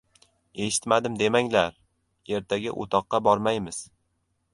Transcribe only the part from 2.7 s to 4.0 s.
o‘toqqa bormaymiz!